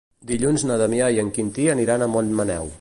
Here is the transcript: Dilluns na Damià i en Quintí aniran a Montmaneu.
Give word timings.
Dilluns 0.29 0.63
na 0.69 0.77
Damià 0.83 1.11
i 1.17 1.21
en 1.25 1.31
Quintí 1.37 1.69
aniran 1.77 2.07
a 2.07 2.11
Montmaneu. 2.17 2.69